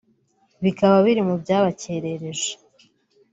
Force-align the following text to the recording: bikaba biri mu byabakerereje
bikaba 0.63 0.95
biri 1.05 1.21
mu 1.27 1.35
byabakerereje 1.41 2.51